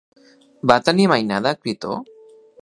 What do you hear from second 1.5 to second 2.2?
Critó?